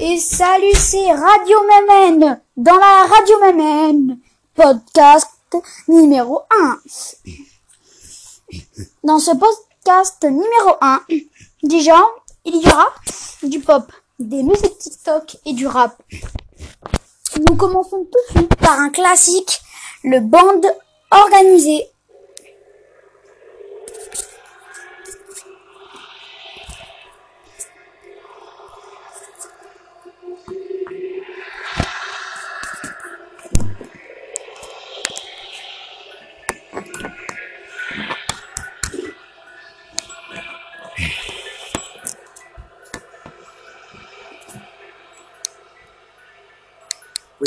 [0.00, 4.20] Et salut, c'est Radio Mémène dans la Radio Mémène,
[4.54, 5.26] podcast
[5.88, 6.78] numéro 1.
[9.02, 11.00] Dans ce podcast numéro 1,
[11.64, 12.00] déjà,
[12.44, 12.86] il y aura
[13.42, 13.90] du pop,
[14.20, 16.00] des musiques TikTok et du rap.
[17.48, 19.60] Nous commençons tout de suite par un classique,
[20.04, 20.60] le band
[21.10, 21.88] organisé.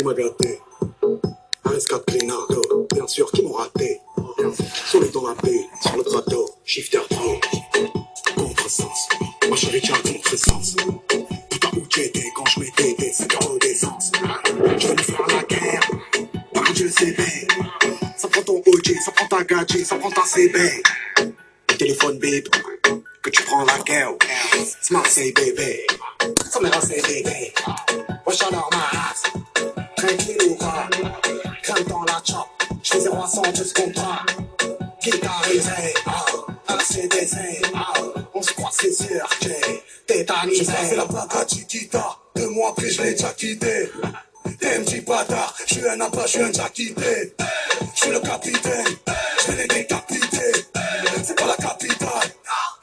[0.04, 0.58] Oui, m'a gâté.
[1.64, 4.00] RS4 Clénardo, bien sûr, qui m'ont raté.
[4.88, 7.40] Sur les dents paix, sur le bateau, shifter pro.
[8.34, 9.08] Contresens,
[9.46, 10.74] moi je Richard contresens.
[11.50, 14.10] Putain, où t'étais quand je mettais des 5 euros d'essence
[14.76, 15.80] Je vais lui faire la guerre,
[16.52, 17.22] par contre j'ai le CV.
[18.16, 20.82] Ça prend ton OG, ça prend ta gadget, ça prend ta CB.
[21.70, 22.48] Le téléphone bip,
[23.22, 24.10] que tu prends la guerre.
[24.80, 25.86] C'est Marseille bébé,
[26.50, 27.54] ça m'est assez bébé.
[28.26, 29.41] Wesh alors ma race.
[30.02, 30.88] Tranquille ou quoi
[31.62, 32.48] Crème dans la chop,
[32.82, 34.26] je fais 0 à de ce contrat.
[35.00, 37.36] Guitarisé, oh, à la CDC,
[37.72, 39.48] oh, on se croit c'est sûr que
[40.08, 40.72] tétanisé.
[40.90, 43.90] J'ai la plaque à Chiquita, deux mois après je l'ai déjà quitté.
[44.58, 47.34] T'es un petit bâtard, je suis un appât, je suis un déjà quitté.
[47.94, 48.86] Je suis le capitaine,
[49.46, 50.52] je vais les décapiter.
[51.22, 52.32] C'est pas la capitale,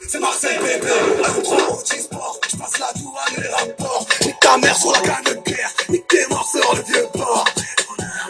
[0.08, 0.88] c'est Marseille bébé.
[1.44, 4.08] Trop sport, je passe la douane et les rapports.
[4.22, 5.74] Nique ta mère sur la canne de guerre,
[6.20, 7.46] tes morts sur le vieux port.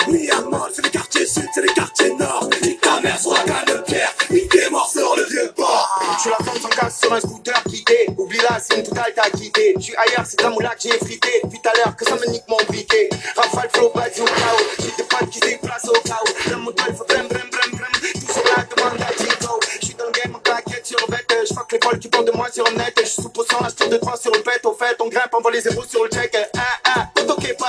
[0.08, 2.50] Miamol, c'est les quartiers sud, c'est les quartiers nord.
[2.62, 6.00] Nique ta mère sur la canne de pierre, nique tes morts sur le vieux port.
[6.16, 8.08] Je suis la femme sans casse sur un scooter quitté.
[8.18, 9.74] Oublie la signe totale t'as quitté.
[9.78, 11.42] Je suis ailleurs, c'est de la moula que j'ai frité.
[11.44, 13.10] Tout à l'heure que ça me nique mon briquet.
[13.36, 14.66] Rafale, flow, badi au chaos.
[14.80, 16.34] J'ai des pattes qui se déplacent au chaos.
[16.50, 17.50] La moto, il faut brem, brem.
[17.50, 19.60] Tout sur la demande à Chico.
[19.80, 21.34] Je suis dans le game en claquette sur bête.
[21.48, 22.94] Je fuck les qui parlent de moi sur le net.
[22.98, 24.64] Je suis sous potion, la de 3 sur le pet.
[24.66, 26.36] Au fait, on grimpe, on voit les zéros sur le check.
[26.56, 27.09] Ah ah,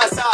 [0.01, 0.30] What's up?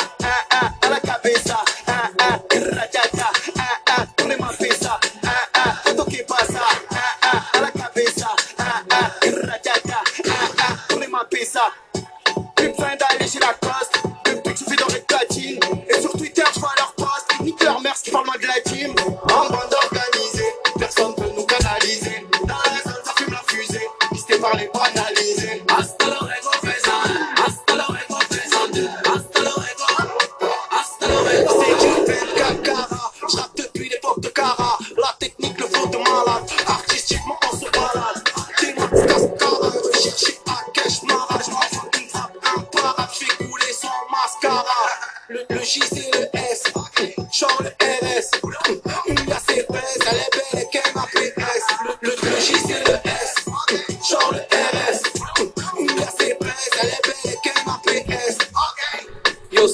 [54.25, 55.06] on the ass.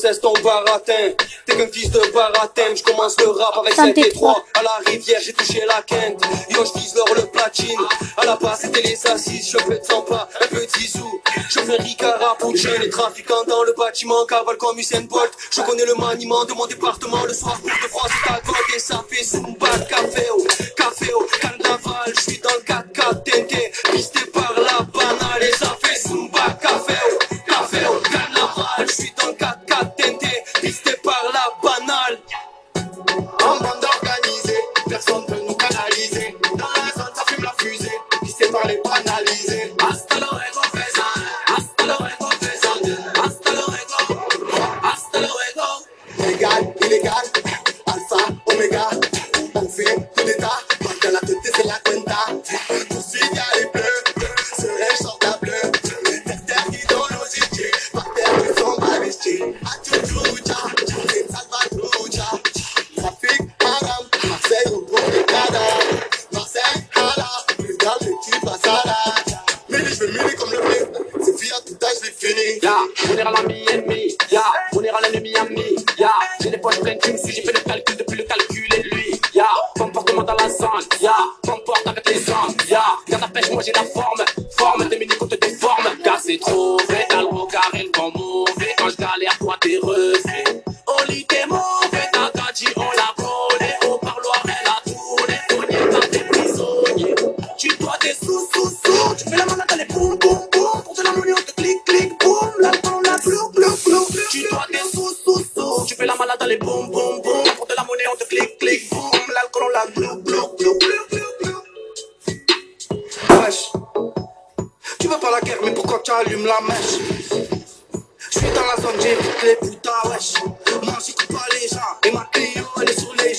[0.03, 1.11] Cesse ton baratin.
[1.45, 2.75] T'es qu'un fils de baratin.
[2.75, 4.45] Je commence le rap avec 7 et 3.
[4.53, 6.21] À la rivière, j'ai touché la quinte.
[6.49, 7.79] Yo, je vise l'or le platine.
[8.17, 9.49] À la base, c'était les assises.
[9.51, 11.21] Je fais de 100 pas, un petit sous.
[11.49, 12.67] Je fais Ricard Pucci.
[12.81, 15.31] Les trafiquants dans le bâtiment cavalent comme Usain Bolt.
[15.51, 17.23] Je connais le maniement de mon département.
[17.23, 18.75] Le soir, pour de froid, c'est à côté.
[18.75, 20.43] Et ça fait Zumba, café au
[20.75, 22.13] café au carnaval.
[22.13, 23.71] Je suis dans le 4-4 TNT.
[23.93, 25.23] Pisté par la banale.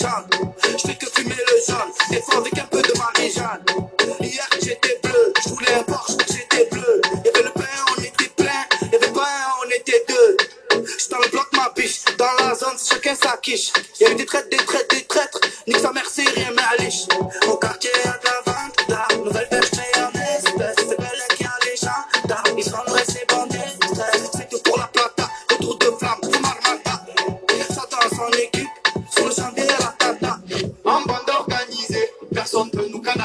[0.04, 3.64] Je fais que fumer le jaune, des fois avec un peu de Marie-Jeanne.
[4.20, 7.00] Hier, j'étais bleu, je voulais un Porsche, j'étais bleu.
[7.24, 7.64] Y'avait le pain,
[7.96, 10.36] on était plein, y'avait pas un, on était deux.
[10.98, 13.72] J'suis dans le bloc, ma biche, dans la zone, chacun sa quiche.
[13.98, 16.82] Y'a eu des traites, des traites, des traîtres, nique sa mère, c'est rien, mais à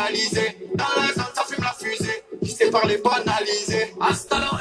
[0.10, 3.94] Dans la ça fume la fusée, qui sait parler banalisé.
[4.02, 4.59] Hasta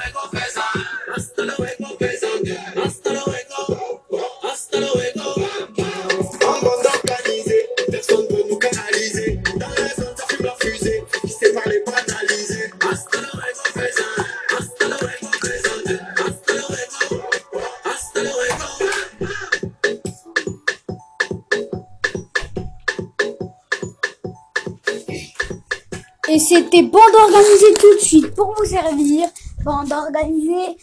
[26.30, 29.28] Et c'était bande organisée tout de suite pour vous servir.
[29.64, 30.76] Bande organisée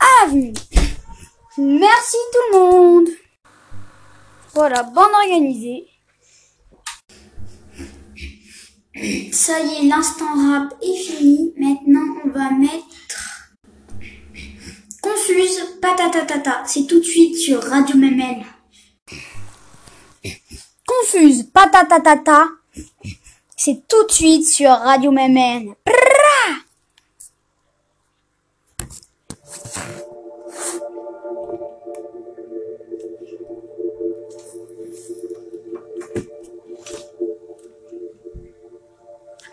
[0.00, 0.52] à vue.
[1.58, 3.08] Merci tout le monde.
[4.54, 5.86] Voilà, bande organisée.
[9.32, 11.54] Ça y est, l'instant rap est fini.
[11.56, 12.84] Maintenant, on va mettre
[15.02, 16.62] Confuse patatatata.
[16.64, 18.44] C'est tout de suite sur Radio Memel.
[20.86, 22.48] Confuse patatatata.
[23.64, 25.12] C'est tout de suite sur Radio.
[25.12, 26.42] Prrrra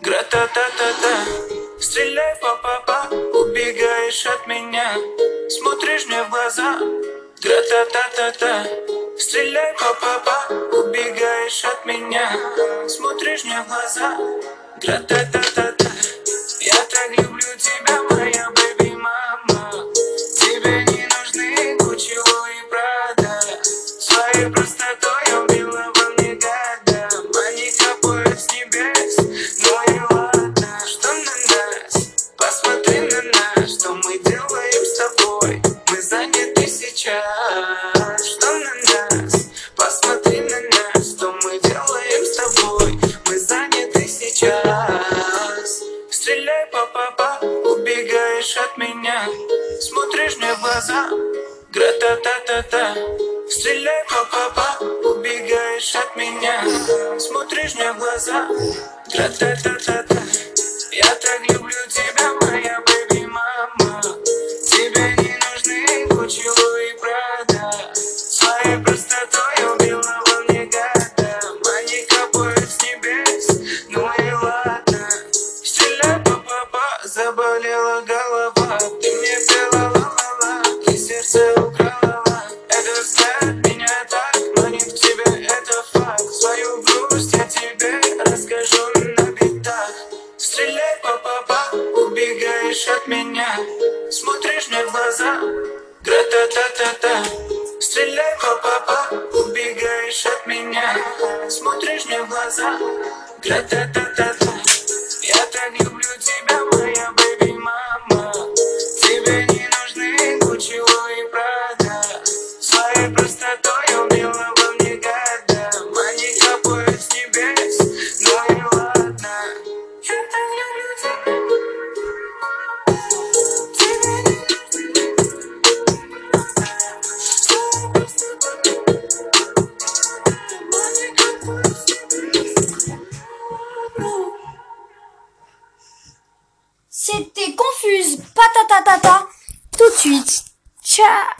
[0.02, 1.14] Гра-та-та-та-та
[1.78, 4.88] Стреляй, па-па-па Убегаешь от меня.
[5.48, 6.80] Смотришь мне в глаза.
[7.44, 12.26] Гра-та-та-та-та Стреляй, па-па-па Убегаешь от меня.
[12.88, 14.16] Смотришь мне в глаза.
[14.80, 15.79] Гра-та-та-та-та
[52.60, 52.94] Гра-та-та-та-та
[53.48, 56.62] Стреляй, па-па-па Убегаешь от меня.
[57.18, 58.48] Смотришь мне в глаза.
[59.14, 60.16] Гра-та-та-та-та
[60.92, 64.02] Я так люблю тебя, моя бэби-мама
[64.70, 66.99] Тебе не нужны Гуччи, Луи,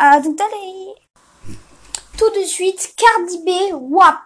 [0.00, 0.94] à tout à l'heure.
[2.16, 4.16] Tout de suite, Cardi B, WAP.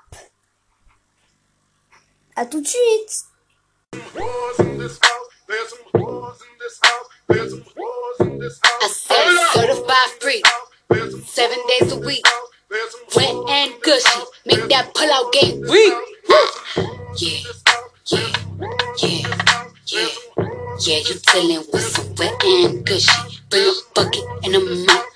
[2.36, 3.24] À tout de suite.
[11.26, 12.24] Seven days a week.
[13.16, 15.92] Wet and gushy, make that pull out game weak.
[17.16, 17.38] Yeah,
[18.06, 18.32] yeah,
[19.02, 19.28] yeah,
[19.86, 20.08] yeah,
[20.80, 20.98] yeah.
[20.98, 23.10] You dealing with some wet and gushy.
[23.50, 25.13] Bring a bucket and a mop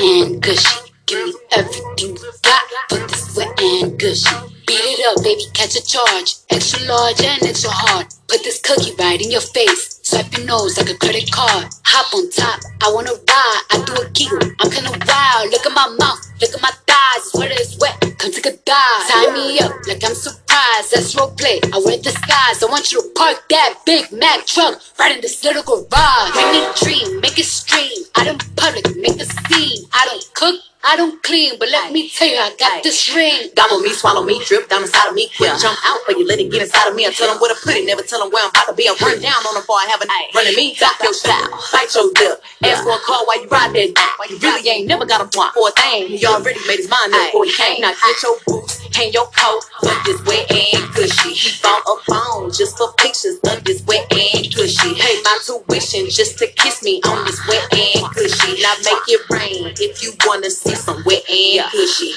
[0.00, 0.90] and gushy.
[1.06, 4.34] Give me everything you got for this wet and gushy.
[4.66, 6.36] Beat it up, baby, catch a charge.
[6.50, 8.06] Extra large and extra hard.
[8.28, 10.00] Put this cookie right in your face.
[10.02, 11.68] Swipe your nose like a credit card.
[11.84, 13.62] Hop on top, I wanna ride.
[13.70, 15.50] I do a giggle, I'm kinda wild.
[15.50, 17.30] Look at my mouth, look at my thighs.
[17.34, 18.09] It's wet, wet.
[18.30, 18.60] Come take a.
[18.64, 20.92] Tie me up like I'm surprised.
[20.92, 21.58] That's role play.
[21.72, 22.62] I wear disguise.
[22.62, 26.36] I want you to park that Big Mac truck right in this little garage.
[26.36, 27.90] Make me dream, make it stream.
[28.16, 29.84] Out in public, make a scene.
[29.92, 30.69] I don't cook.
[30.82, 33.52] I don't clean, but let me tell you, I got this ring.
[33.54, 35.28] Gobble me, swallow me, drip down inside of me.
[35.36, 37.04] Quick jump out, but you let it get inside of me.
[37.04, 38.88] I tell them where to put it, never tell them where I'm about to be.
[38.88, 40.32] I run down on them before I have a night.
[40.34, 42.40] Running me, dock your style, bite your lip.
[42.64, 44.30] Ask for a call while you ride that dick.
[44.30, 46.16] You really ain't never got a want for a thing.
[46.16, 47.84] He already made his mind up before he came.
[47.84, 51.36] Now get your boots, hang your coat, but this wet and gushy.
[51.36, 54.96] He bought a phone just for pictures of this wet and gushy.
[54.96, 58.64] Pay my tuition just to kiss me on this wet and gushy.
[58.64, 62.14] Now make it rain if you wanna see some wet and gushy.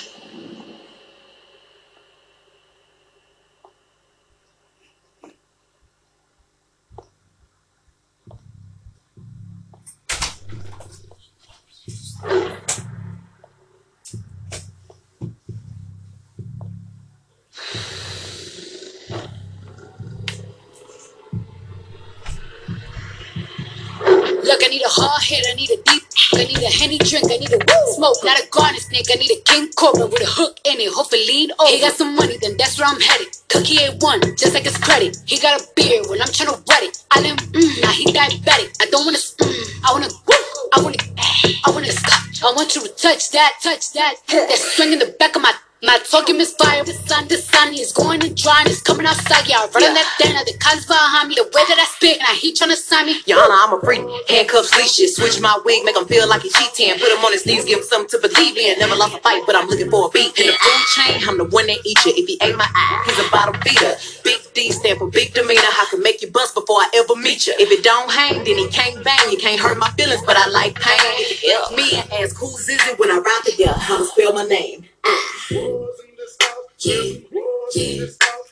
[24.44, 26.03] Look, I need a hard hit, I need a deep.
[26.36, 29.08] I need a henny drink, I need a woo smoke, not a garden snake.
[29.12, 30.92] I need a king cobra with a hook in it.
[30.94, 31.70] Hopefully lean over.
[31.72, 33.36] He got some money, then that's where I'm headed.
[33.50, 35.18] Cookie ain't one, just like his credit.
[35.26, 37.04] He got a beard when I'm trying to wet it.
[37.12, 38.76] I let him, mm, now he diabetic.
[38.82, 40.98] I don't wanna, mm, I wanna, woo, I wanna,
[41.66, 41.94] I wanna.
[42.44, 44.16] I want you to touch that, touch that.
[44.28, 45.54] That swing in the back of my.
[45.84, 49.60] My talking misfire, the sun, the sun is going and drying, it's coming outside, yeah.
[49.60, 52.28] I run on that thing, the cons behind me, the way that I spit, and
[52.28, 53.20] I heat trying to sign me.
[53.28, 54.00] Honor, I'm a freak.
[54.32, 55.20] Handcuffs, leashes.
[55.20, 56.96] Switch my wig, make him feel like he cheating.
[56.96, 58.80] Put him on his knees, give him something to believe in.
[58.80, 60.32] Never lost a fight, but I'm looking for a beat.
[60.40, 62.16] In the food chain, I'm the one that eat you.
[62.16, 64.00] If he ate my eye, he's a bottom feeder.
[64.24, 65.68] Big D stand for big demeanor.
[65.68, 67.60] I can make you bust before I ever meet you.
[67.60, 69.28] If it don't hang, then he can't bang.
[69.28, 70.96] You can't hurt my feelings, but I like pain.
[71.44, 74.48] If me and ask who's is it when I ride together, how to spell my
[74.48, 74.88] name.
[75.04, 75.33] Mm.
[76.86, 76.96] Yeah,
[77.76, 78.06] yeah,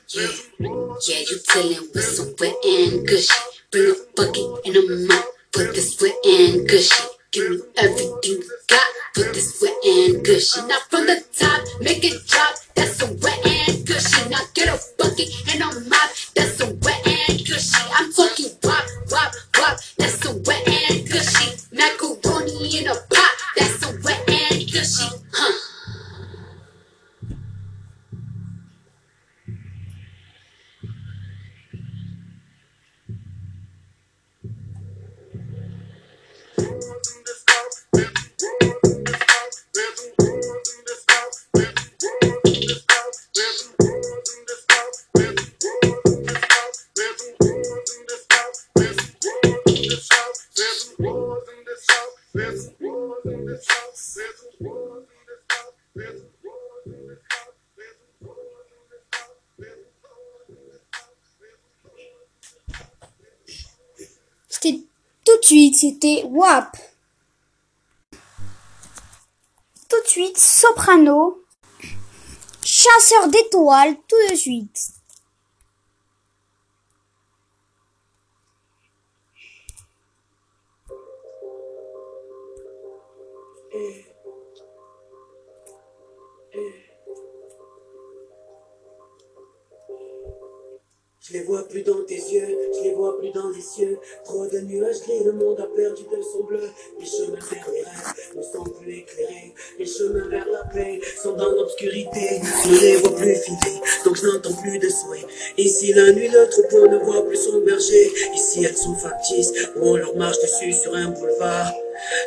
[0.08, 3.34] yeah, yeah, you tellin' with some wet and gushy.
[3.72, 7.04] Bring a bucket and a mop for this wet and gushy.
[7.32, 10.62] Give me everything you got for this wet and gushy.
[10.66, 12.56] Now from the top, make it drop.
[12.76, 14.30] That's some wet and gushy.
[14.30, 16.10] Now get a bucket and a mop.
[16.34, 17.84] That's some wet and gushy.
[17.94, 19.78] I'm talking wop, wop, wop.
[19.98, 20.61] That's some wet
[65.42, 66.78] de suite, c'était WAP.
[69.90, 71.44] Tout de suite, soprano.
[72.64, 75.01] Chasseur d'étoiles, tout de suite.
[91.84, 93.98] Dans tes yeux, je les vois plus dans les cieux.
[94.26, 96.62] Trop de nuages gris, le monde a perdu de son bleu.
[97.00, 99.54] Les chemins vers les rêves ne sont plus éclairés.
[99.80, 102.42] Les chemins vers la paix sont dans l'obscurité.
[102.66, 105.26] Je ne les vois plus filer, donc je n'entends plus de souhaits.
[105.58, 108.12] Ici la nuit, le troupeau ne voit plus son berger.
[108.34, 111.72] Ici elles sont factices, ou on leur marche dessus sur un boulevard.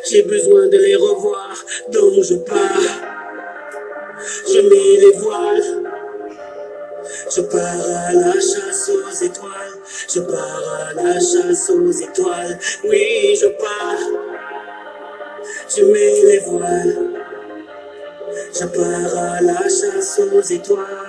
[0.09, 1.53] J'ai besoin de les revoir,
[1.91, 2.81] dont je pars.
[4.47, 5.84] Je mets les voiles.
[7.33, 9.75] Je pars à la chasse aux étoiles.
[10.13, 12.59] Je pars à la chasse aux étoiles.
[12.83, 13.99] Oui, je pars.
[15.75, 16.97] Je mets les voiles.
[18.53, 21.04] Je pars à la chasse aux étoiles.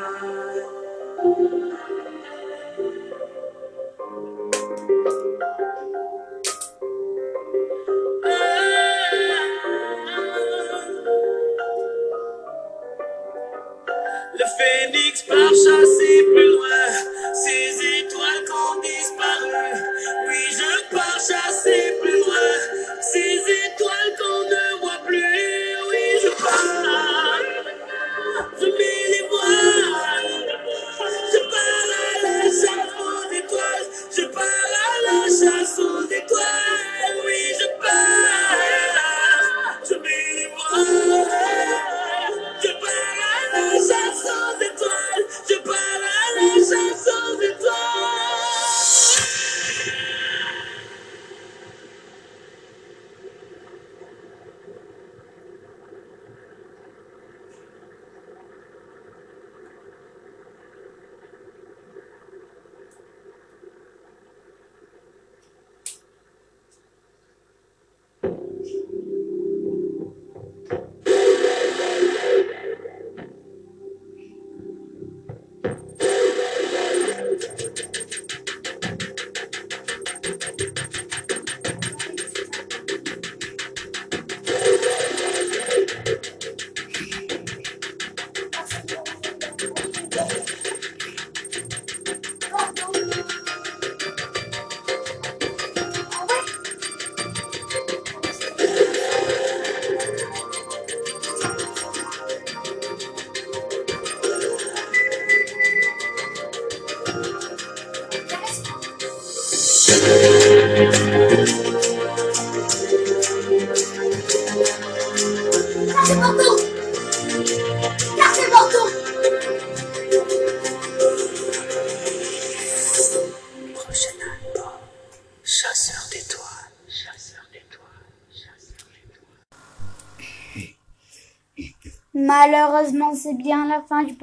[132.39, 134.15] Malheureusement, c'est bien la fin du,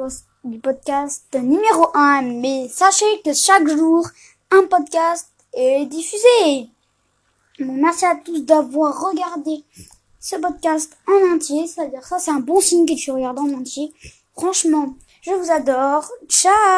[0.59, 4.07] podcast numéro 1, mais sachez que chaque jour,
[4.51, 6.69] un podcast est diffusé.
[7.57, 9.63] Merci à tous d'avoir regardé
[10.19, 11.65] ce podcast en entier.
[11.65, 13.91] C'est-à-dire ça, c'est un bon signe que tu regardes en entier.
[14.37, 16.07] Franchement, je vous adore.
[16.29, 16.53] Ciao